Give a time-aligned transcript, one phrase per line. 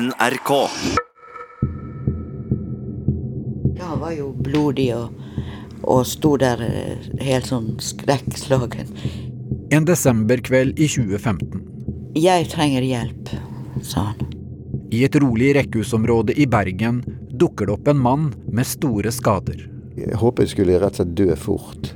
[0.00, 0.50] NRK.
[3.76, 5.14] Ja, han var jo blodig og,
[5.86, 8.90] og sto der eh, helt sånn skrekkslagen.
[9.70, 11.62] En desemberkveld i 2015.
[12.18, 13.30] Jeg trenger hjelp,
[13.86, 14.34] sa han.
[14.90, 19.62] I et rolig rekkehusområde i Bergen dukker det opp en mann med store skader.
[19.94, 21.94] Jeg håper jeg skulle rett og slett dø fort.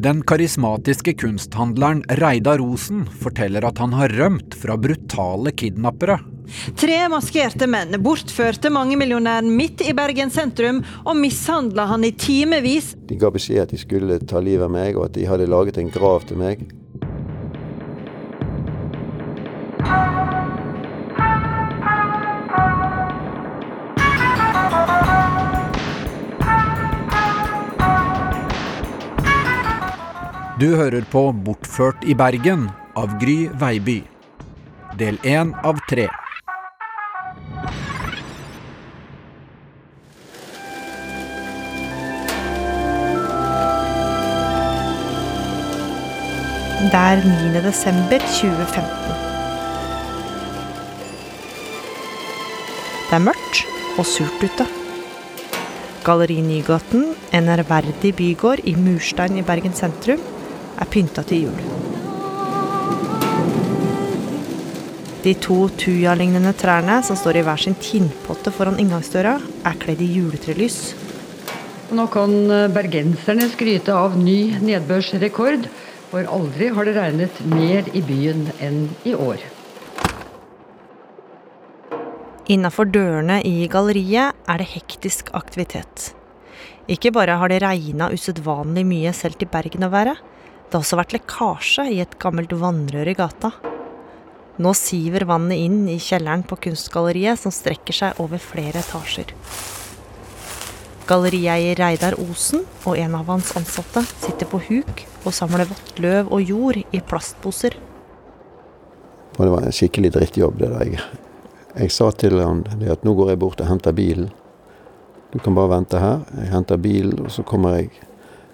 [0.00, 6.22] Den karismatiske kunsthandleren Reidar Rosen forteller at han har rømt fra brutale kidnappere.
[6.76, 12.94] Tre maskerte menn bortførte mangemillionæren midt i Bergen sentrum og mishandla han i timevis.
[13.08, 15.80] De ga beskjed at de skulle ta livet av meg, og at de hadde laget
[15.80, 16.66] en grav til meg.
[30.60, 33.98] Du hører på Bortført i Bergen av Gry Veiby.
[34.96, 36.06] Del én av tre.
[46.84, 47.60] Det er 9.
[47.64, 48.88] desember 2015.
[53.08, 53.60] Det er mørkt
[53.96, 54.66] og surt ute.
[56.04, 60.20] Galleri Nygaten, en ærverdig bygård i murstein i Bergen sentrum,
[60.76, 61.62] er pynta til jul.
[65.24, 70.10] De to tuja-lignende trærne som står i hver sin tinnpotte foran inngangsdøra, er kledd i
[70.18, 70.78] juletrelys.
[71.96, 72.36] Nå kan
[72.76, 75.64] bergenserne skryte av ny nedbørsrekord,
[76.14, 79.40] for aldri har det regnet mer i byen enn i år.
[82.54, 86.12] Innafor dørene i galleriet er det hektisk aktivitet.
[86.86, 90.12] Ikke bare har det regna usedvanlig mye selv til Bergen å være,
[90.68, 93.50] det har også vært lekkasje i et gammelt vannrør i gata.
[94.62, 99.34] Nå siver vannet inn i kjelleren på kunstgalleriet, som strekker seg over flere etasjer.
[101.10, 106.32] Gallerieier Reidar Osen og en av hans ansatte sitter på huk og samle vått løv
[106.32, 107.76] og jord i plastposer.
[109.34, 110.94] Og det var en skikkelig drittjobb, det der.
[110.94, 111.20] Jeg,
[111.74, 114.30] jeg sa til han det at nå går jeg bort og henter bilen.
[115.34, 116.20] Du kan bare vente her.
[116.38, 117.90] Jeg henter bilen, og så kommer jeg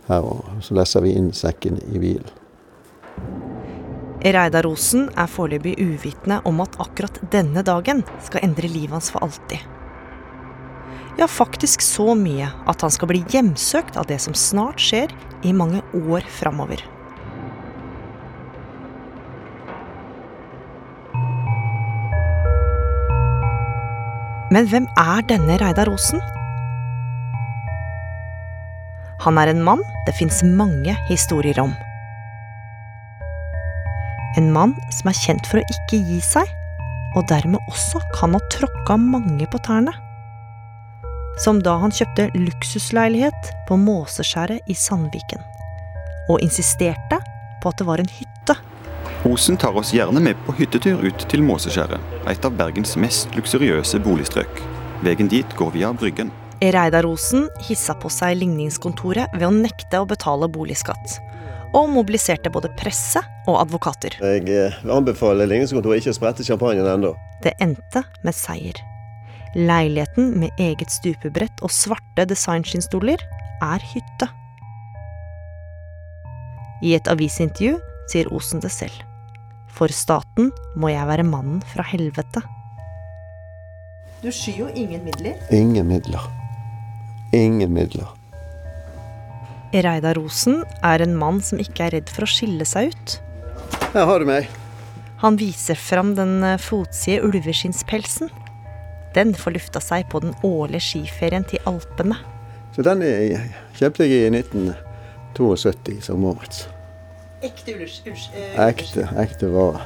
[0.08, 2.38] her, og så lesser vi inn sekken i bilen.
[4.20, 9.24] Reidar Osen er foreløpig uvitende om at akkurat denne dagen skal endre livet hans for
[9.24, 9.79] alltid.
[11.18, 15.12] Ja, faktisk så mye at han skal bli hjemsøkt av det som snart skjer
[15.42, 16.82] i mange år framover.
[24.50, 26.22] Men hvem er denne Reidar Osen?
[29.22, 31.74] Han er en mann det fins mange historier om.
[34.38, 36.50] En mann som er kjent for å ikke gi seg,
[37.18, 39.94] og dermed også kan ha tråkka mange på tærne.
[41.40, 45.40] Som da han kjøpte luksusleilighet på Måseskjæret i Sandviken.
[46.28, 47.16] Og insisterte
[47.62, 48.56] på at det var en hytte.
[49.28, 51.96] Osen tar oss gjerne med på hyttetur ut til Måseskjæret,
[52.28, 54.60] et av Bergens mest luksuriøse boligstrøk.
[55.04, 56.32] Veien dit går via Bryggen.
[56.60, 61.16] Reidar Osen hissa på seg ligningskontoret ved å nekte å betale boligskatt.
[61.72, 64.18] Og mobiliserte både presse og advokater.
[64.20, 67.14] Jeg anbefaler ligningskontoret ikke å sprette champagnen ennå.
[67.40, 68.84] Det endte med seier.
[69.54, 73.18] Leiligheten med eget stupebrett og svarte designskinnstoler
[73.66, 74.28] er hytte.
[76.86, 77.80] I et avisintervju
[78.12, 78.94] sier Osen det selv.
[79.70, 82.42] For staten må jeg være mannen fra helvete.
[84.20, 85.36] Du skyr jo ingen midler.
[85.50, 86.24] Ingen midler.
[87.34, 88.10] Ingen midler.
[89.70, 93.16] Reidar Osen er en mann som ikke er redd for å skille seg ut.
[93.94, 94.50] Her har du meg.
[95.22, 98.30] Han viser fram den eh, fotside ulveskinnspelsen.
[99.14, 102.18] Den får lufta seg på den årlige skiferien til Alpene.
[102.74, 103.02] Så den
[103.78, 106.68] kjøpte jeg i 1972 som årets.
[107.42, 108.02] Ekte ullers...
[108.60, 109.82] Ekte, ekte vare.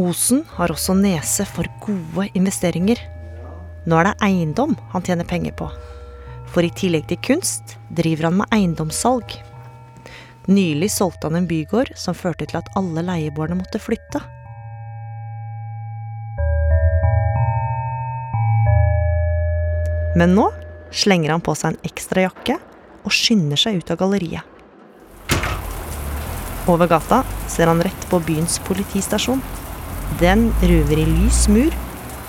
[0.00, 3.00] Osen har også nese for gode investeringer.
[3.84, 5.68] Nå er det eiendom han tjener penger på.
[6.50, 9.36] For i tillegg til kunst driver han med eiendomssalg.
[10.50, 14.22] Nylig solgte han en bygård som førte til at alle leieboerne måtte flytte.
[20.16, 20.48] Men nå
[20.90, 22.56] slenger han på seg en ekstra jakke
[23.04, 24.46] og skynder seg ut av galleriet.
[26.70, 29.42] Over gata ser han rett på byens politistasjon.
[30.20, 31.74] Den ruver i lys mur.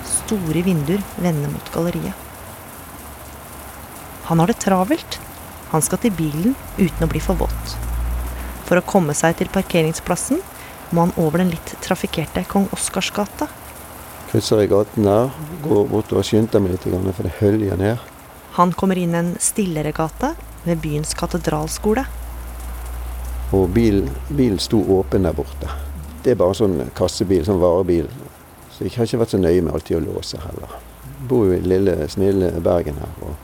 [0.06, 2.14] Store vinduer vender mot galleriet.
[4.30, 5.18] Han har det travelt.
[5.74, 7.76] Han skal til bilen uten å bli for våt.
[8.68, 10.40] For å komme seg til parkeringsplassen
[10.92, 13.48] må han over den litt trafikkerte Kong Oscars gate.
[14.32, 15.28] Krysser i gaten der,
[15.60, 18.00] går bort og skynder meg litt, for det høljer ned.
[18.56, 20.30] Han kommer inn en stillere gate
[20.64, 22.06] ved byens katedralskole.
[23.52, 25.68] Og bilen bil sto åpen der borte.
[26.24, 28.08] Det er bare sånn kassebil, sånn varebil.
[28.72, 30.78] Så jeg har ikke vært så nøye med alltid å låse heller.
[31.04, 33.16] Jeg bor jo i lille, snille Bergen her.
[33.20, 33.36] og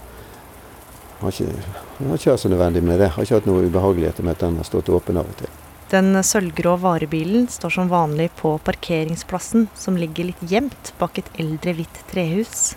[1.21, 1.53] har ikke,
[1.99, 3.11] har ikke vært så nødvendig med det.
[3.11, 5.58] Jeg Har ikke hatt noe ubehageligheter med at den har stått åpen av og til.
[5.89, 11.73] Den sølvgrå varebilen står som vanlig på parkeringsplassen, som ligger litt gjemt bak et eldre,
[11.79, 12.75] hvitt trehus.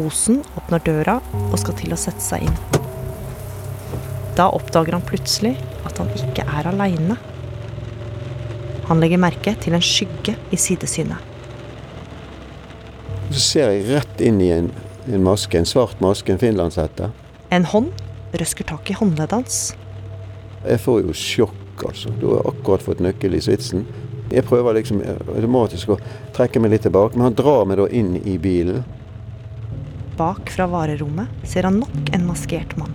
[0.00, 1.18] Osen åpner døra
[1.50, 2.56] og skal til å sette seg inn.
[4.36, 5.54] Da oppdager han plutselig
[5.84, 7.20] at han ikke er aleine.
[8.88, 11.20] Han legger merke til en skygge i sidesynet.
[13.28, 14.72] Så ser jeg rett inn i en,
[15.04, 17.12] en maske, en svart maske, en finlandshette.
[17.52, 17.92] En hånd
[18.40, 19.66] røsker tak i håndleddet hans.
[20.66, 22.10] Jeg får jo sjokk, altså.
[22.20, 23.86] Du har akkurat fått nøkkel i svitsen.
[24.32, 25.98] Jeg prøver liksom automatisk å
[26.34, 28.82] trekke meg litt tilbake, men han drar meg da inn i bilen.
[30.18, 32.94] Bak fra varerommet ser han nok en maskert mann.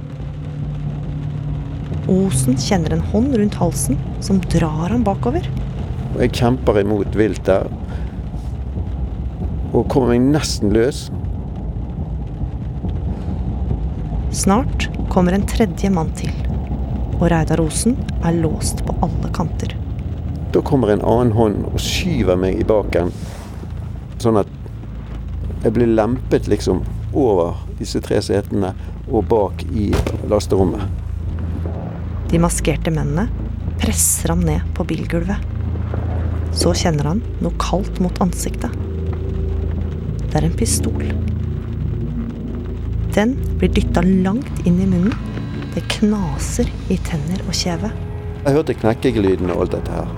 [2.12, 5.46] Osen kjenner en hånd rundt halsen som drar ham bakover.
[6.20, 7.70] Jeg kjemper imot vilt der.
[9.72, 11.06] Og kommer meg nesten løs.
[14.36, 16.50] Snart kommer en tredje mann til.
[17.22, 19.76] Og Reidar Osen er låst på alle kanter.
[20.52, 23.14] Da kommer en annen hånd og skyver meg i baken.
[24.20, 24.50] Sånn at
[25.62, 26.82] jeg blir lempet liksom
[27.14, 28.74] over disse tre setene
[29.06, 29.92] og bak i
[30.32, 30.82] lasterommet.
[32.32, 33.28] De maskerte mennene
[33.82, 35.46] presser ham ned på bilgulvet.
[36.58, 38.74] Så kjenner han noe kaldt mot ansiktet.
[40.26, 41.06] Det er en pistol.
[43.14, 45.31] Den blir dytta langt inn i munnen.
[45.72, 47.92] Det knaser i tenner og kjeve.
[48.42, 50.10] Jeg hørte knekkelyden og alt dette her.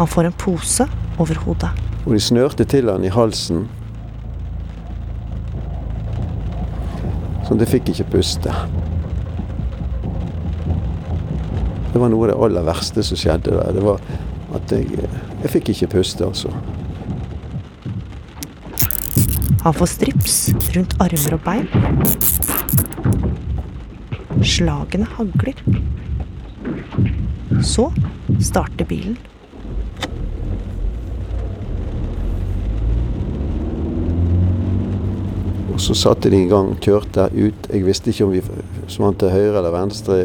[0.00, 0.86] Han får en pose
[1.18, 1.70] over hodet.
[2.06, 3.68] Og de snørte til han i halsen.
[7.46, 8.54] Så det fikk ikke puste.
[11.92, 13.72] Det var noe av det aller verste som skjedde der.
[13.76, 14.02] Det var
[14.56, 15.06] at jeg,
[15.44, 16.50] jeg fikk ikke puste, altså.
[19.60, 20.36] Han får strips
[20.72, 21.66] rundt armer og bein.
[24.40, 25.58] Slagene hagler.
[27.60, 27.90] Så
[28.40, 29.18] starter bilen.
[35.74, 37.68] Og så satte de i gang, kjørte ut.
[37.68, 38.40] Jeg visste ikke om vi
[38.88, 40.22] svant til høyre eller venstre.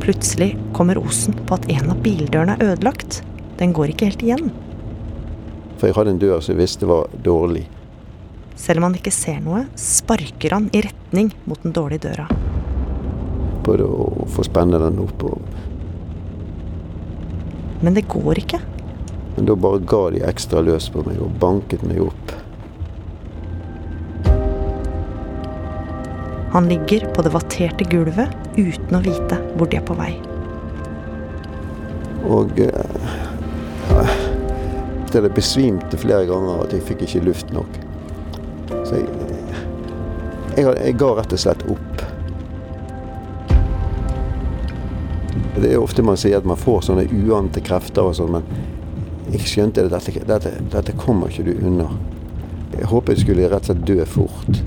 [0.00, 3.20] Plutselig kommer Osen på at en av bildørene er ødelagt.
[3.60, 4.52] Den går ikke helt igjen.
[5.80, 7.64] For jeg hadde en dør som jeg visste var dårlig.
[8.60, 12.26] Selv om han ikke ser noe, sparker han i retning mot den dårlige døra.
[13.64, 15.24] Prøvde å få spenne den opp.
[17.80, 18.60] Men det går ikke.
[19.38, 22.36] Men da bare ga de ekstra løs på meg og banket meg opp.
[26.52, 30.12] Han ligger på det vatterte gulvet uten å vite hvor de er på vei.
[32.28, 32.99] Og eh,
[35.12, 37.78] det besvimte flere ganger at jeg fikk ikke luft nok.
[38.86, 39.06] Så jeg,
[40.56, 42.04] jeg, jeg ga rett og slett opp.
[45.60, 49.46] Det er ofte man sier at man får sånne uante krefter og sånn, men jeg
[49.46, 49.90] skjønte det.
[49.92, 51.90] dette, dette, dette kommer ikke du unna.
[52.76, 54.62] Jeg håpet jeg skulle rett og slett dø fort.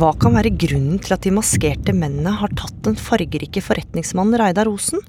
[0.00, 4.70] Hva kan være grunnen til at de maskerte mennene har tatt den fargerike forretningsmannen Reidar
[4.70, 5.02] Osen?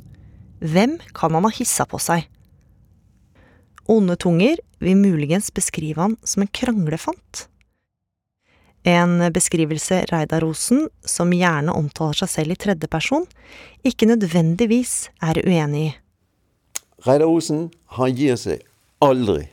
[0.62, 2.28] Hvem kan han ha hissa på seg?
[3.90, 7.48] Onde tunger vil muligens beskrive han som en kranglefant.
[8.86, 13.28] En beskrivelse Reidar Osen, som gjerne omtaler seg selv i tredjeperson,
[13.86, 15.92] ikke nødvendigvis er uenig i.
[17.06, 18.62] Reidar Osen, han gir seg
[19.02, 19.48] aldri.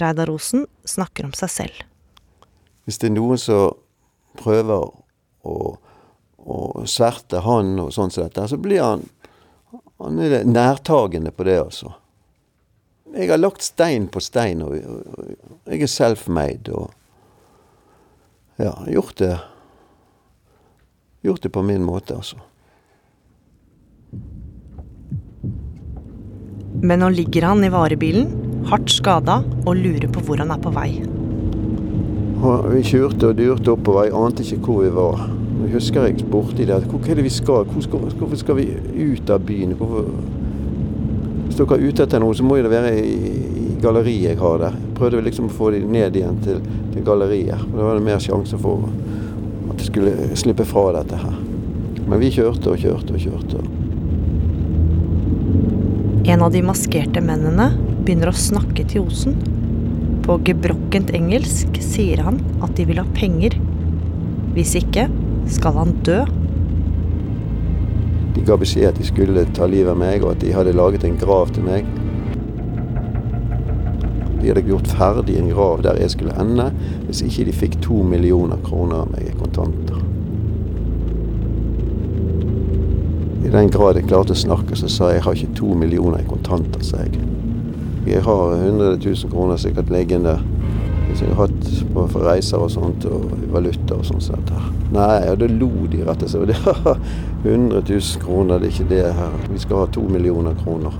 [0.00, 1.84] Reidar Osen snakker om seg selv.
[2.84, 3.76] Hvis det er noen som
[4.36, 4.88] prøver
[5.44, 5.54] å,
[6.44, 9.04] å sverte han og sånn som dette, så blir han
[9.96, 10.16] han
[10.52, 11.92] nærtagende på det, altså.
[13.14, 16.72] Jeg har lagt stein på stein, og jeg er self-made.
[16.74, 16.90] og
[18.58, 19.38] ja, gjort det
[21.24, 22.36] Gjort det på min måte, altså.
[26.82, 28.28] Men nå ligger han i varebilen,
[28.68, 30.90] hardt skada, og lurer på hvor han er på vei.
[32.74, 35.24] Vi kjørte og durte oppover, jeg ante ikke hvor vi var.
[35.54, 37.68] Jeg husker jeg spurte de hvor er det vi skal?
[37.84, 38.66] Skal, hvorfor skal vi
[39.14, 39.76] ut av byen?
[39.78, 40.10] Hvorfor?
[41.44, 43.30] Hvis dere er ute etter noe, så må det være i,
[43.62, 44.76] i galleriet jeg har der.
[44.80, 46.60] Jeg prøvde liksom å få dem ned igjen til,
[46.94, 47.62] til galleriet.
[47.70, 48.88] Da var det mer sjanse for
[49.70, 51.36] at jeg skulle slippe fra dette her.
[52.08, 53.62] Men vi kjørte og kjørte og kjørte.
[56.32, 57.70] En av de maskerte mennene
[58.04, 59.36] begynner å snakke til Osen.
[60.24, 63.56] På gebrokkent engelsk sier han at de vil ha penger.
[64.56, 65.06] Hvis ikke
[65.50, 66.22] skal han dø.
[68.34, 71.04] De ga beskjed at de skulle ta livet av meg, og at de hadde laget
[71.06, 71.86] en grav til meg.
[74.40, 76.70] De hadde gjort ferdig en grav der jeg skulle ende,
[77.06, 80.02] hvis ikke de fikk to millioner kroner av meg i kontanter.
[83.44, 86.20] I den grad jeg klarte å snakke, så sa jeg jeg har ikke to millioner
[86.20, 87.22] i kontanter, sa jeg.
[88.04, 90.36] Jeg har 100 000 kroner sikkert liggende
[91.08, 94.22] hvis jeg har hatt på reiser og sånt, og valuta og sånt.
[94.26, 94.68] sånt her.
[94.94, 96.54] Nei, og da lo de rett og slett.
[97.44, 99.34] Det er 100 000 kroner, det er ikke det her.
[99.50, 100.94] Vi skal ha to millioner kroner.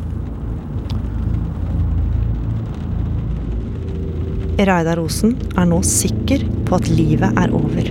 [4.54, 7.88] Reidar Osen er nå sikker på at livet er over.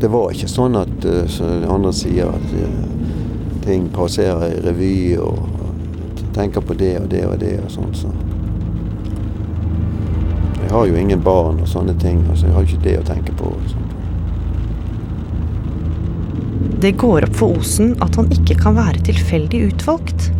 [0.00, 5.16] Det var ikke sånn at som som andre sier, at uh, ting passerer i revy
[5.20, 5.38] og
[6.34, 7.92] tenker på det og det og det og sånn.
[7.96, 8.10] Så.
[10.64, 12.22] Jeg har jo ingen barn og sånne ting.
[12.30, 13.50] altså Jeg har ikke det å tenke på.
[16.80, 20.30] Det går opp for Osen at han ikke kan være tilfeldig utvalgt.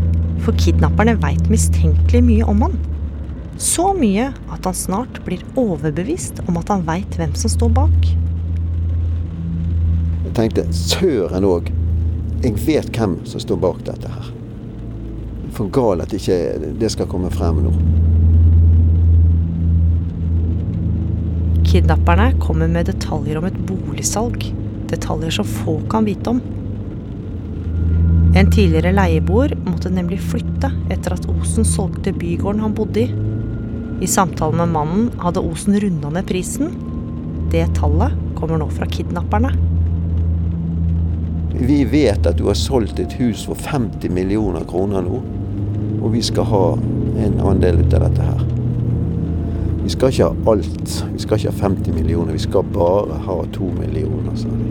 [0.45, 2.79] For kidnapperne veit mistenkelig mye om han.
[3.61, 8.09] Så mye at han snart blir overbevist om at han veit hvem som står bak.
[10.25, 11.69] Jeg tenkte søren òg.
[12.41, 14.33] Jeg vet hvem som står bak dette her.
[15.53, 16.41] For gal at ikke
[16.81, 17.77] det skal komme frem nå.
[21.75, 24.45] Kidnapperne kommer med detaljer om et boligsalg.
[24.87, 26.37] Detaljer som få kan vite om.
[28.39, 33.09] En tidligere leieboer måtte nemlig flytte etter at Osen solgte bygården han bodde i.
[34.07, 36.71] I samtalen med mannen hadde Osen runda ned prisen.
[37.51, 39.51] Det tallet kommer nå fra kidnapperne.
[41.59, 45.25] Vi vet at du har solgt et hus for 50 millioner kroner nå.
[46.05, 46.67] Og vi skal ha
[47.27, 48.44] en andel ut av dette her.
[49.85, 50.93] Vi skal ikke ha alt.
[51.13, 52.33] Vi skal ikke ha 50 millioner.
[52.33, 54.71] Vi skal bare ha to millioner, sa de.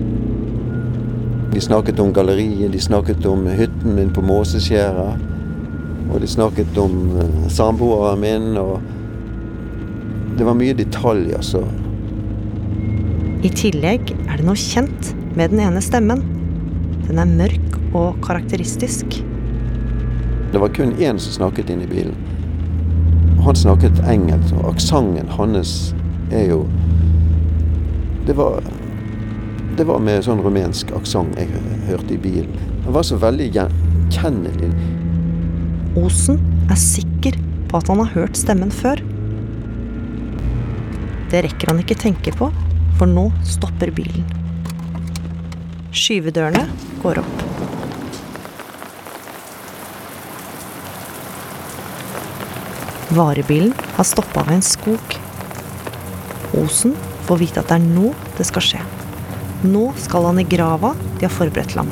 [1.53, 5.21] De snakket om galleriet, de snakket om hytten min på Måseskjæret.
[6.09, 8.81] Og de snakket om uh, samboeren min, og
[10.33, 11.59] Det var mye detaljer, så
[13.45, 16.23] I tillegg er det noe kjent med den ene stemmen.
[17.05, 19.19] Den er mørk og karakteristisk.
[20.53, 22.32] Det var kun én som snakket inne i bilen.
[23.43, 25.93] Han snakket engelsk, og aksenten hans
[26.31, 26.63] er jo
[28.27, 28.63] Det var
[29.77, 31.49] Det var med sånn rumensk aksent jeg
[31.87, 32.53] hørte i bilen.
[32.85, 34.69] Han var så veldig gjenkjennelig.
[35.97, 36.37] Osen
[36.69, 37.39] er sikker
[37.71, 39.01] på at han har hørt stemmen før.
[41.33, 42.51] Det rekker han ikke tenke på,
[42.99, 44.29] for nå stopper bilen.
[45.89, 46.67] Skyvedørene
[47.01, 47.32] går opp.
[53.13, 55.17] Varebilen har stoppa ved en skog.
[56.57, 56.95] Osen
[57.27, 58.81] får vite at det er nå det skal skje.
[59.69, 61.91] Nå skal han i grava de har forberedt til ham.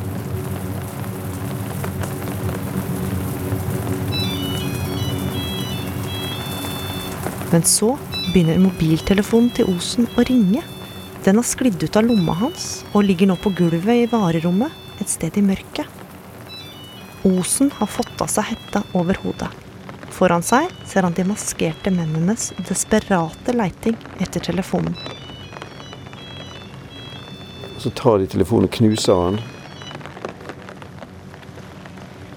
[7.52, 7.94] Men så
[8.32, 10.64] begynner mobiltelefonen til Osen å ringe.
[11.22, 15.12] Den har sklidd ut av lomma hans og ligger nå på gulvet i varerommet et
[15.12, 15.86] sted i mørket.
[17.28, 19.52] Osen har fått av seg hetta over hodet.
[20.22, 24.94] Foran seg ser han de maskerte mennenes desperate leiting etter telefonen.
[27.82, 29.40] Så tar de telefonen og knuser han.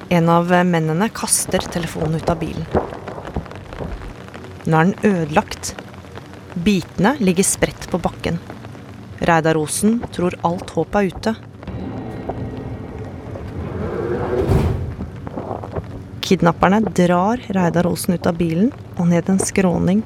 [0.08, 2.64] En av mennene kaster telefonen ut av bilen.
[4.64, 5.74] Nå er den ødelagt.
[6.56, 8.40] Bitene ligger spredt på bakken.
[9.20, 11.36] Reidar Osen tror alt håp er ute.
[16.24, 19.98] Kidnapperne drar Reidar Olsen ut av bilen og ned en skråning.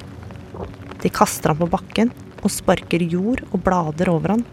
[0.99, 2.11] De kaster han på bakken
[2.41, 4.43] og sparker jord og blader over han.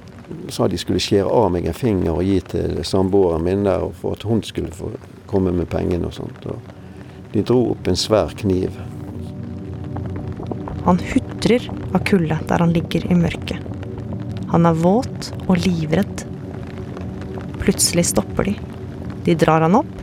[0.55, 4.15] Sa de skulle skjære av meg en finger og gi til samboeren min der for
[4.15, 4.93] at hun skulle få
[5.27, 6.47] komme med pengene og sånt.
[6.47, 8.79] Og de dro opp en svær kniv.
[10.87, 13.59] Han hutrer av kulde der han ligger i mørket.
[14.55, 16.29] Han er våt og livredd.
[17.59, 18.59] Plutselig stopper de.
[19.27, 19.96] De drar han opp.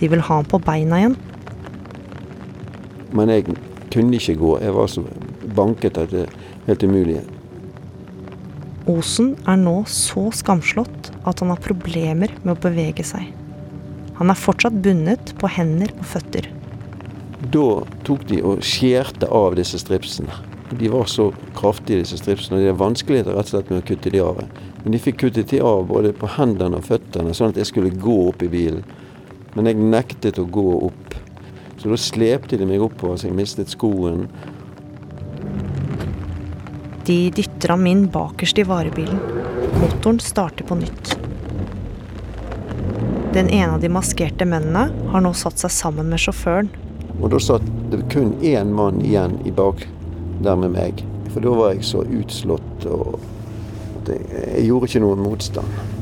[0.00, 1.16] De vil ha ham på beina igjen.
[3.16, 3.46] Men jeg
[3.92, 4.52] kunne ikke gå.
[4.60, 5.06] Jeg var så
[5.56, 6.36] banket at det er
[6.66, 7.22] helt umulig.
[8.86, 13.32] Osen er nå så skamslått at han har problemer med å bevege seg.
[14.20, 16.46] Han er fortsatt bundet på hender og føtter.
[17.52, 17.66] Da
[18.06, 20.32] tok de og skjærte av disse stripsene.
[20.70, 22.62] De var så kraftige, disse stripsene.
[22.62, 24.40] Det er vanskeligheter rett og slett med å kutte de av.
[24.82, 27.92] Men de fikk kuttet de av både på hendene og føttene, sånn at jeg skulle
[28.02, 28.82] gå opp i bilen.
[29.56, 31.14] Men jeg nektet å gå opp.
[31.80, 34.26] Så da slepte de meg oppover så jeg mistet skoen.
[37.06, 39.20] De dytter ham inn bakerst i varebilen.
[39.80, 41.14] Motoren starter på nytt.
[43.36, 46.70] Den ene av de maskerte mennene har nå satt seg sammen med sjåføren.
[47.20, 49.86] Og da satt det kun én mann igjen i bak
[50.44, 51.00] der med meg.
[51.32, 53.20] For da var jeg så utslått og
[54.06, 55.95] jeg, jeg gjorde ikke noen motstand.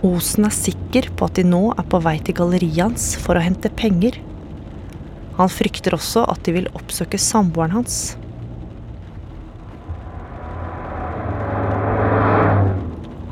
[0.00, 3.44] Osen er sikker på at de nå er på vei til galleriet hans for å
[3.44, 4.16] hente penger.
[5.36, 7.98] Han frykter også at de vil oppsøke samboeren hans.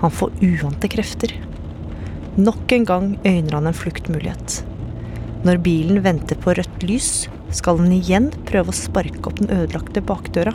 [0.03, 1.33] Han får uante krefter.
[2.37, 4.61] Nok en gang øyner han en fluktmulighet.
[5.49, 10.05] Når bilen venter på rødt lys, skal han igjen prøve å sparke opp den ødelagte
[10.05, 10.53] bakdøra.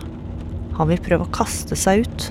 [0.78, 2.28] Han vil prøve å kaste seg ut.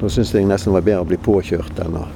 [0.00, 2.08] Nå syns jeg nesten det var bedre å bli påkjørt enn å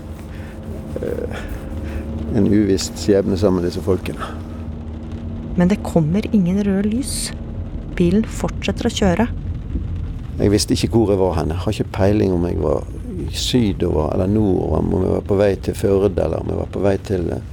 [2.34, 4.32] en uviss skjebne sammen med disse folkene.
[5.58, 7.32] Men det kommer ingen røde lys.
[7.94, 9.28] Bilen fortsetter å kjøre.
[10.34, 11.52] Jeg visste ikke hvor jeg var hen.
[11.54, 12.82] Jeg har ikke peiling om jeg var
[13.34, 16.82] sydover eller nordover, om jeg var på vei til Førde eller om jeg var på
[16.82, 17.44] vei til, eh,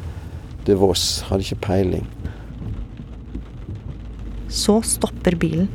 [0.66, 1.06] til Voss.
[1.30, 2.08] Hadde ikke peiling.
[4.50, 5.70] Så stopper bilen.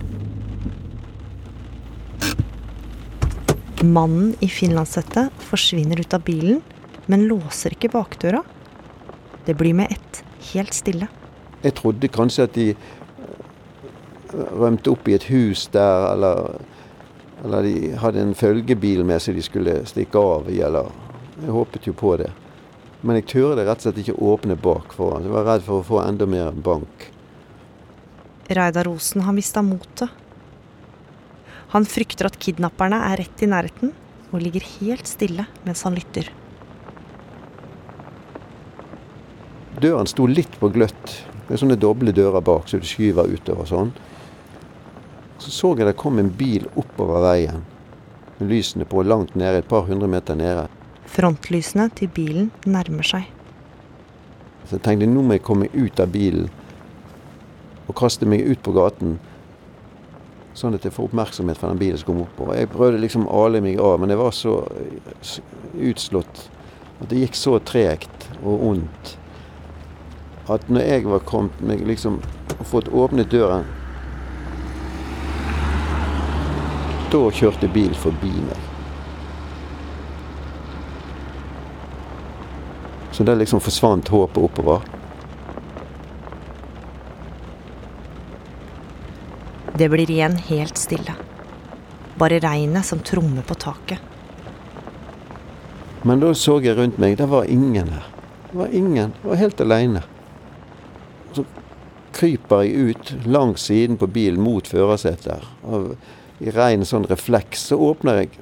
[3.85, 6.63] Mannen i finlandshette forsvinner ut av bilen,
[7.07, 8.43] men låser ikke bakdøra.
[9.47, 10.23] Det blir med ett
[10.53, 11.09] helt stille.
[11.63, 16.61] Jeg trodde kanskje at de eh, rømte opp i et hus der, eller,
[17.45, 20.93] eller de hadde en følgebil med seg de skulle stikke av i, eller
[21.37, 22.31] Jeg håpet jo på det.
[23.05, 25.27] Men jeg turte rett og slett ikke åpne bak foran.
[25.27, 27.11] Jeg var redd for å få enda mer bank.
[28.49, 30.09] Reidar Osen har mista motet.
[31.75, 33.93] Han frykter at kidnapperne er rett i nærheten,
[34.33, 36.31] og ligger helt stille mens han lytter.
[39.81, 41.11] Døren sto litt på gløtt.
[41.47, 43.91] Det er sånne doble dører bak, så du skyver utover sånn.
[45.37, 47.61] Så så jeg det kom en bil oppover veien
[48.39, 50.65] med lysene på langt nede, et par hundre meter nede.
[51.13, 53.29] Frontlysene til bilen nærmer seg.
[54.67, 56.49] Så jeg tenkte nå må jeg komme ut av bilen
[57.87, 59.19] og kaste meg ut på gaten.
[60.57, 62.57] Sånn at jeg får oppmerksomhet fra den bilen som kom oppover.
[62.59, 64.57] Jeg prøvde liksom å ale meg av, men jeg var så
[65.77, 66.47] utslått
[66.97, 69.17] at det gikk så tregt og ondt
[70.53, 72.21] at når jeg var kommet meg liksom
[72.71, 73.67] fått åpnet døren
[77.11, 78.65] Da kjørte bil forbi meg.
[83.15, 84.83] Så der liksom forsvant håpet oppover.
[89.79, 91.15] Det blir igjen helt stille.
[92.19, 94.03] Bare regnet som trommer på taket.
[96.03, 98.11] Men da så jeg rundt meg, det var ingen her.
[98.51, 99.15] Det var ingen.
[99.23, 100.03] Jeg var helt aleine.
[102.17, 105.45] Kryper jeg ut langs siden på bilen mot førersetet.
[106.41, 108.39] I ren sånn refleks så åpner jeg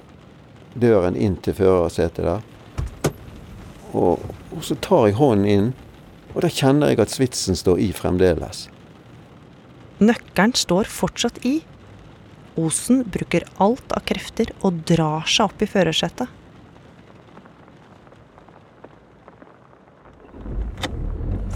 [0.79, 2.45] døren inn til førersetet der.
[3.95, 4.23] Og,
[4.55, 5.69] og så tar jeg hånden inn,
[6.35, 8.67] og da kjenner jeg at svitsen står i fremdeles.
[10.03, 11.61] Nøkkelen står fortsatt i.
[12.59, 16.31] Osen bruker alt av krefter og drar seg opp i førersetet.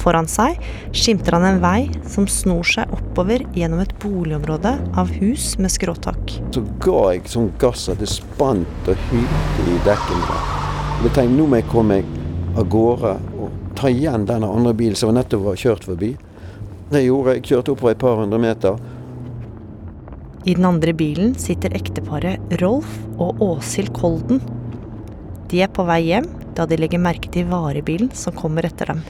[0.09, 0.57] Foran seg
[0.97, 6.39] skimter han en vei som snor seg oppover gjennom et boligområde av hus med skråtak.
[6.55, 10.39] Så ga jeg sånn gass at det spant og hylte i dekkene.
[11.03, 14.97] Jeg tenkte nå må jeg komme meg av gårde og ta igjen denne andre bilen
[14.97, 16.15] som nettopp var kjørt forbi.
[16.89, 17.45] Det gjorde jeg.
[17.53, 18.81] Kjørte oppover et par hundre meter.
[20.49, 24.41] I den andre bilen sitter ekteparet Rolf og Åshild Kolden.
[25.53, 29.05] De er på vei hjem da de legger merke til varebilen som kommer etter dem.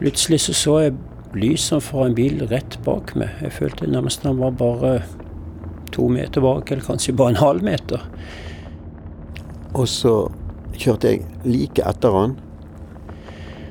[0.00, 0.94] Plutselig så, så jeg
[1.36, 3.34] lysene fra en bil rett bak meg.
[3.44, 4.94] Jeg følte nærmest han var bare
[5.94, 8.06] to meter bak, eller kanskje bare en halv meter.
[9.76, 10.14] Og så
[10.80, 12.38] kjørte jeg like etter han.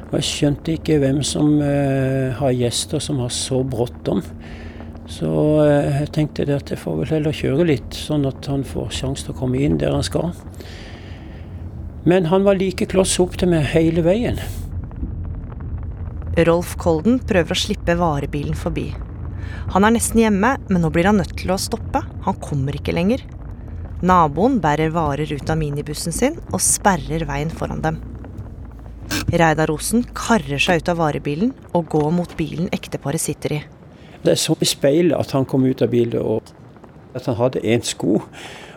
[0.09, 4.23] Og jeg skjønte ikke hvem som eh, har gjester som har så bråttom.
[5.09, 5.29] Så
[5.65, 8.93] eh, jeg tenkte det at jeg får vel heller kjøre litt, sånn at han får
[9.01, 10.31] sjanse til å komme inn der han skal.
[12.09, 14.39] Men han var like kloss opp til meg hele veien.
[16.47, 18.89] Rolf Kolden prøver å slippe varebilen forbi.
[19.73, 22.01] Han er nesten hjemme, men nå blir han nødt til å stoppe.
[22.25, 23.23] Han kommer ikke lenger.
[24.05, 27.99] Naboen bærer varer ut av minibussen sin og sperrer veien foran dem.
[29.29, 33.59] Reidar Osen karrer seg ut av varebilen og går mot bilen ekteparet sitter i.
[34.23, 37.63] Det er som i speilet at han kom ut av bilen, og at han hadde
[37.63, 38.19] én sko,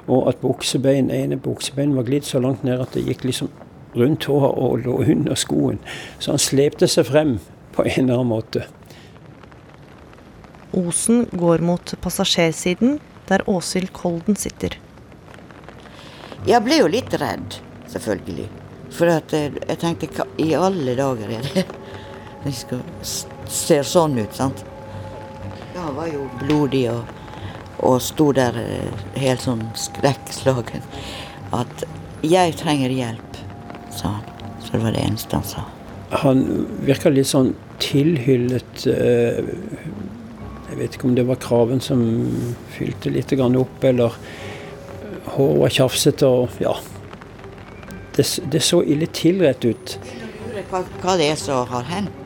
[0.06, 3.50] og at buksebein, ene buksebein var glidd så langt ned at det gikk liksom
[3.94, 5.80] rundt tåa og lå under skoen.
[6.18, 7.36] Så han slepte seg frem
[7.72, 8.64] på en eller annen måte.
[10.72, 14.78] Osen går mot passasjersiden, der Åshild Kolden sitter.
[16.48, 17.58] Jeg ble jo litt redd,
[17.92, 18.48] selvfølgelig.
[18.92, 21.64] For at jeg, tenkte hva i alle dager er det
[22.42, 22.80] Det skal,
[23.46, 24.64] ser sånn ut, sant.
[25.76, 27.12] Han var jo blodig og,
[27.86, 28.56] og sto der
[29.14, 30.82] helt sånn skrekkslagen.
[31.54, 31.84] At
[32.22, 33.38] 'jeg trenger hjelp',
[33.94, 34.26] sa han.
[34.64, 35.64] Så det var det eneste han sa.
[36.20, 36.42] Han
[36.84, 39.38] virka litt sånn tilhyllet eh,
[40.68, 42.02] Jeg vet ikke om det var kraven som
[42.74, 44.16] fylte litt opp, eller
[45.34, 46.74] håret var tjafsete og ja.
[48.16, 49.96] Det, det, så ille tilrett ut.
[50.68, 52.18] Hva, hva det er som har hendt?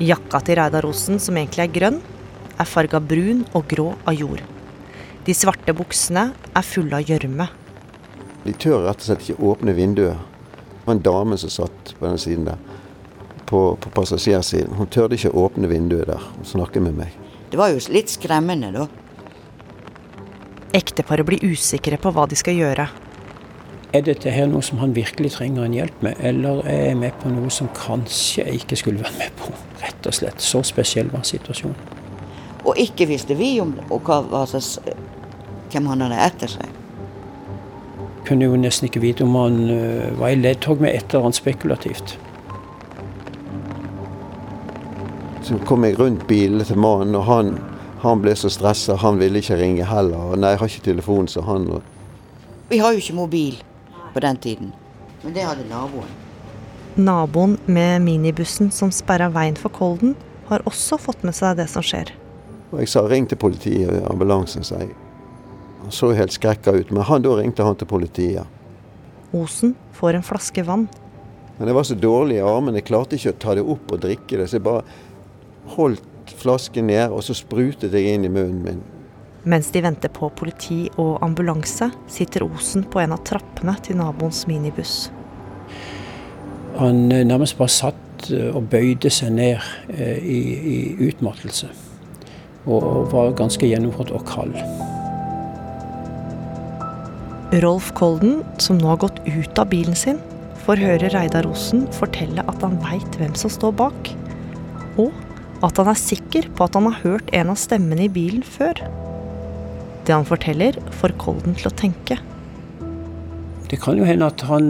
[0.00, 2.02] Jakka til Reidar Osen, som egentlig er grønn,
[2.60, 4.42] er farga brun og grå av jord.
[5.24, 7.48] De svarte buksene er fulle av gjørme.
[8.44, 10.20] De tør rett og slett ikke åpne vinduet.
[10.20, 12.60] Det var en dame som satt på den siden der,
[13.46, 14.74] på, på passasjersiden.
[14.78, 17.16] Hun tørde ikke åpne vinduet der og snakke med meg.
[17.50, 18.86] Det var jo litt skremmende, da.
[20.76, 22.88] Ekteparet blir usikre på hva de skal gjøre.
[23.94, 27.14] Er dette her noe som han virkelig trenger en hjelp med, eller er jeg med
[27.22, 29.52] på noe som kanskje jeg ikke skulle vært med på?
[29.80, 30.42] Rett og slett.
[30.42, 31.78] Så spesiell var situasjonen.
[32.66, 34.42] Og ikke visste vi om og hva, hva,
[35.70, 36.74] hvem han hadde etter seg.
[38.26, 41.38] Kunne jo nesten ikke vite om han uh, var i ledtog med et eller annet
[41.38, 42.16] spekulativt.
[45.46, 47.52] Så kom jeg rundt bilen til mannen, og han,
[48.02, 48.96] han ble så stressa.
[48.98, 50.32] Han ville ikke ringe heller.
[50.32, 51.84] Og nei, jeg har ikke telefon, så han og...
[52.66, 53.60] Vi har jo ikke mobil
[54.10, 54.72] på den tiden.
[55.22, 56.10] Men det hadde naboen.
[56.98, 60.16] Naboen med minibussen som sperra veien for Kolden,
[60.50, 62.10] har også fått med seg det som skjer.
[62.72, 64.90] Og jeg sa ring til politiet, ambulansen, sa jeg.
[65.84, 68.50] Han så helt skrekka ut, men han, da ringte han til politiet.
[69.30, 70.88] Osen får en flaske vann.
[71.56, 74.02] Men jeg var så dårlig i armene, jeg klarte ikke å ta det opp og
[74.02, 74.50] drikke det.
[74.50, 74.82] Så jeg bare
[75.74, 78.84] holdt flasken ned, og så sprutet jeg inn i munnen min.
[79.46, 84.42] Mens de venter på politi og ambulanse, sitter Osen på en av trappene til naboens
[84.50, 85.06] minibuss.
[86.80, 89.62] Han nærmest bare satt og bøyde seg ned
[90.18, 90.40] i,
[90.74, 91.70] i utmattelse.
[92.66, 94.56] Og var ganske gjennomført og kald.
[97.62, 100.18] Rolf Kolden, som nå har gått ut av bilen sin,
[100.66, 104.10] får høre Reidar Osen fortelle at han veit hvem som står bak.
[104.98, 105.14] Og
[105.64, 108.80] at han er sikker på at han har hørt en av stemmene i bilen før.
[110.06, 112.18] Det han forteller, får Kolden til å tenke.
[113.70, 114.66] Det kan jo hende at han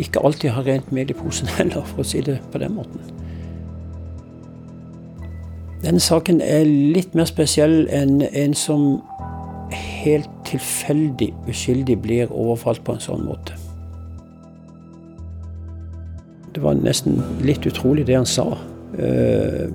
[0.00, 3.00] ikke alltid har rent mel i posen heller, for å si det på den måten.
[5.84, 9.02] Denne saken er litt mer spesiell enn en som
[10.04, 13.56] helt tilfeldig uskyldig blir overfalt på en sånn måte.
[16.54, 18.46] Det var nesten litt utrolig det han sa.
[18.98, 19.70] Eh,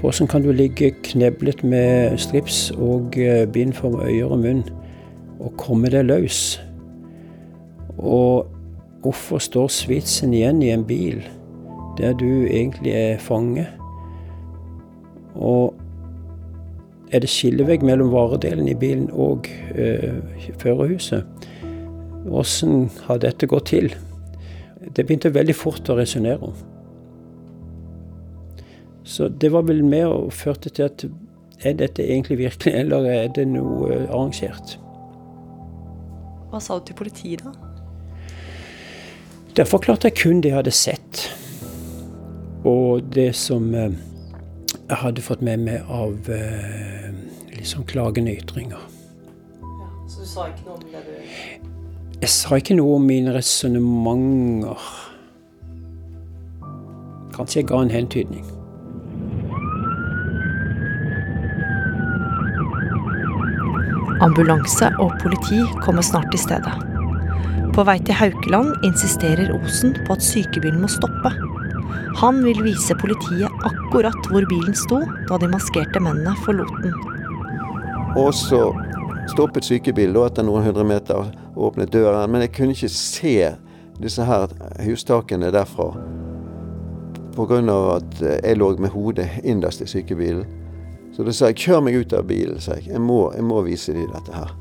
[0.00, 4.62] hvordan kan du ligge kneblet med strips og eh, bind for øyer og munn
[5.40, 6.60] og komme deg løs?
[7.98, 8.46] Og
[9.02, 11.20] hvorfor står svitsen igjen i en bil
[11.98, 13.66] der du egentlig er fange?
[15.34, 15.74] Og
[17.12, 20.20] er det skillevegg mellom varedelen i bilen og øh,
[20.58, 21.24] førerhuset?
[22.28, 23.94] Åssen har dette gått til?
[24.96, 26.67] Det begynte veldig fort å resonnere om.
[29.08, 31.04] Så det var vel med og førte til at
[31.64, 34.76] er dette egentlig virkelig, eller er det noe arrangert?
[36.50, 37.54] Hva sa du til politiet da?
[39.56, 41.22] Der forklarte jeg kun det jeg hadde sett.
[42.68, 43.96] Og det som jeg
[45.00, 46.30] hadde fått med meg av
[47.56, 48.84] liksom klagende ytringer.
[49.62, 53.34] Ja, så du sa ikke noe om det du Jeg sa ikke noe om mine
[53.34, 54.86] resonnementer.
[57.34, 58.46] Kanskje jeg ga en hentydning.
[64.20, 66.72] Ambulanse og politi kommer snart til stedet.
[67.74, 71.30] På vei til Haukeland insisterer Osen på at sykebilen må stoppe.
[72.18, 76.96] Han vil vise politiet akkurat hvor bilen sto da de maskerte mennene forlot den.
[78.18, 78.72] Og så
[79.30, 82.26] stoppet sykebilen etter noen hundre meter og åpnet døren.
[82.32, 83.36] Men jeg kunne ikke se
[84.02, 84.50] disse her
[84.82, 85.92] hustakene derfra.
[87.38, 87.62] Pga.
[87.94, 90.57] at jeg lå med hodet innerst i sykebilen.
[91.18, 92.92] Så da sa jeg 'kjør meg ut av bilen', sa jeg.
[92.92, 94.52] Jeg må, jeg må vise dem dette her.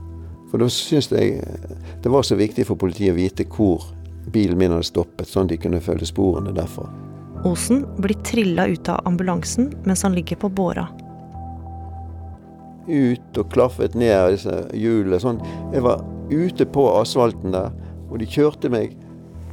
[0.50, 1.38] For da syns jeg
[2.02, 3.86] det var så viktig for politiet å vite hvor
[4.34, 6.90] bilen min hadde stoppet, sånn at de kunne følge sporene derfra.
[7.46, 10.88] Osen blir trilla ut av ambulansen mens han ligger på båra.
[12.88, 15.20] Ut og klaffet ned disse hjulene.
[15.22, 15.44] Sånn.
[15.76, 17.70] Jeg var ute på asfalten der,
[18.10, 18.98] og de kjørte meg,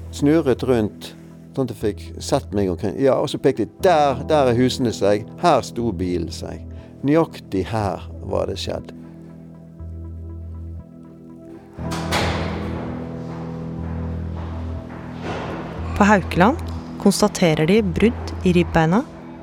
[0.09, 1.13] snurret rundt,
[1.53, 2.97] sånn at jeg fikk sett meg omkring.
[2.97, 3.83] Ja, og så pekte de.
[3.85, 5.29] Der, der er husene seg.
[5.43, 6.65] Her sto bilen seg.
[7.05, 8.95] Nøyaktig her var det skjedd.
[15.95, 16.63] På Haukeland
[17.03, 19.03] konstaterer de brudd i ribbeina,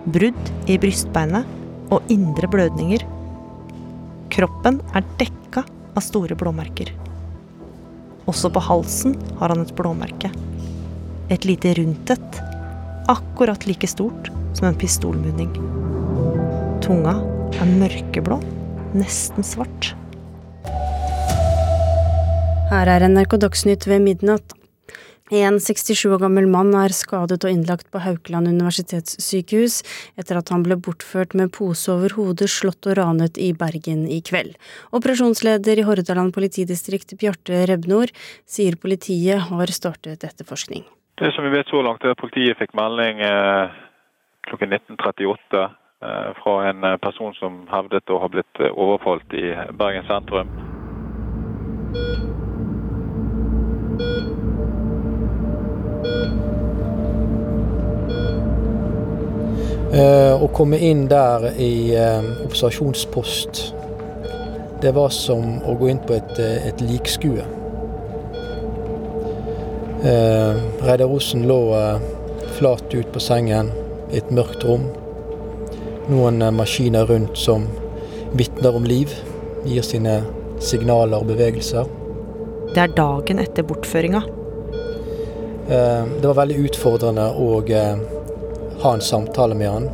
[0.10, 1.46] brudd i brystbeinet
[1.94, 3.06] og indre blødninger.
[4.34, 5.62] Kroppen er dekka
[5.94, 6.90] av store blåmerker.
[8.26, 10.32] Også på halsen har han et blåmerke.
[11.30, 12.42] Et lite rundt et,
[13.12, 15.54] akkurat like stort som en pistolmunning.
[16.82, 17.20] Tunga
[17.60, 18.38] er mørkeblå,
[18.96, 19.92] nesten svart.
[22.72, 24.56] Her er NRK Dagsnytt ved midnatt.
[25.32, 29.78] En 67 år gammel mann er skadet og innlagt på Haukeland universitetssykehus
[30.20, 34.20] etter at han ble bortført med pose over hodet, slått og ranet i Bergen i
[34.28, 34.58] kveld.
[34.92, 38.12] Operasjonsleder i Hordaland politidistrikt, Bjarte Rebnor,
[38.44, 40.84] sier politiet har startet etterforskning.
[41.22, 43.80] Det som vi vet så langt er at Politiet fikk melding eh,
[44.50, 45.78] klokken 19.38 eh,
[46.44, 50.50] fra en eh, person som hevdet å ha blitt eh, overfalt i Bergen sentrum.
[59.92, 63.62] Eh, å komme inn der i eh, observasjonspost,
[64.82, 67.46] det var som å gå inn på et, eh, et likskue.
[70.02, 72.10] Eh, Reidar Osen lå eh,
[72.58, 73.70] flat ut på sengen
[74.10, 74.90] i et mørkt rom.
[76.12, 77.68] Noen eh, maskiner rundt som
[78.36, 79.14] vitner om liv,
[79.64, 80.22] gir sine
[80.62, 81.88] signaler og bevegelser.
[82.72, 84.22] Det er dagen etter bortføringa.
[85.72, 88.04] Eh, det var veldig utfordrende å eh,
[88.84, 89.90] ha en samtale med han.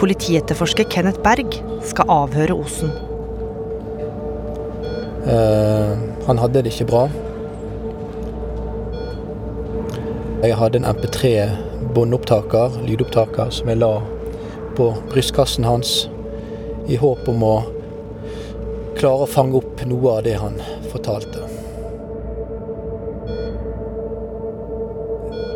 [0.00, 2.90] Politietterforsker Kenneth Berg skal avhøre Osen.
[5.22, 7.04] Han hadde det ikke bra.
[10.42, 13.92] Jeg hadde en MP3-båndopptaker, lydopptaker, som jeg la
[14.74, 15.92] på brystkassen hans
[16.90, 17.52] i håp om å
[18.98, 20.58] klare å fange opp noe av det han
[20.90, 21.46] fortalte.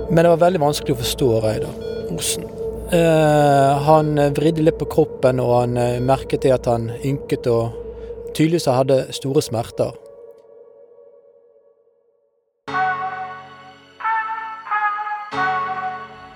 [0.07, 1.75] Men det var veldig vanskelig å forstå Reidar
[2.14, 2.46] Osen.
[2.94, 7.75] Eh, han vridde litt på kroppen, og han eh, merket det at han ynket og
[8.37, 9.96] tydeligvis hadde store smerter.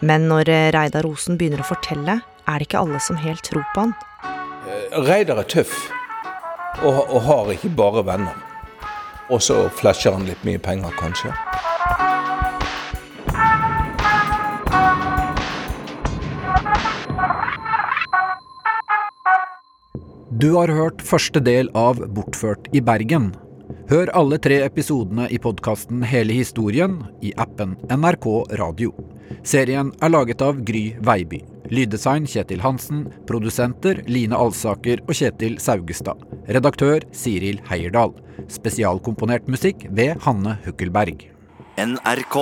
[0.01, 3.67] Men når eh, Reidar Osen begynner å fortelle, er det ikke alle som helt tror
[3.75, 3.97] på han.
[5.05, 5.75] Reidar er tøff,
[6.81, 8.37] og, og har ikke bare venner.
[9.31, 11.35] Og så flasher han litt mye penger, kanskje.
[20.41, 23.35] Du har hørt første del av Bortført i Bergen.
[23.91, 28.95] Hør alle tre episodene i podkasten Hele historien i appen NRK Radio.
[29.47, 31.41] Serien er laget av Gry Veiby.
[31.71, 33.07] Lyddesign Kjetil Hansen.
[33.29, 36.23] Produsenter Line Alsaker og Kjetil Saugestad.
[36.51, 38.15] Redaktør Siril Heierdal.
[38.51, 41.29] Spesialkomponert musikk ved Hanne Hukkelberg.
[41.81, 42.39] NRK.